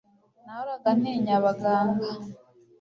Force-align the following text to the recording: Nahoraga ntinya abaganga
Nahoraga 0.45 0.89
ntinya 0.99 1.33
abaganga 1.39 2.09